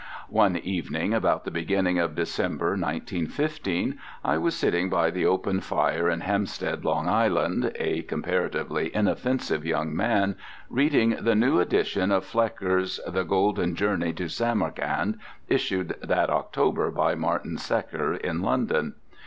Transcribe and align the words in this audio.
One 0.31 0.57
evening 0.57 1.13
about 1.13 1.45
the 1.45 1.51
beginning 1.51 1.99
of 1.99 2.15
December, 2.15 2.69
1915, 2.69 3.99
I 4.25 4.35
was 4.39 4.55
sitting 4.55 4.89
by 4.89 5.11
the 5.11 5.27
open 5.27 5.59
fire 5.59 6.09
in 6.09 6.21
Hempstead, 6.21 6.83
Long 6.83 7.07
Island, 7.07 7.71
a 7.77 8.01
comparatively 8.01 8.89
inoffensive 8.95 9.63
young 9.63 9.95
man, 9.95 10.37
reading 10.71 11.17
the 11.19 11.35
new 11.35 11.59
edition 11.59 12.11
of 12.11 12.25
Flecker's 12.25 12.99
"The 13.07 13.21
Golden 13.23 13.75
Journey 13.75 14.11
to 14.13 14.27
Samarkand" 14.27 15.19
issued 15.47 15.93
that 16.01 16.31
October 16.31 16.89
by 16.89 17.13
Martin 17.13 17.59
Secker 17.59 18.15
in 18.15 18.41
London. 18.41 18.95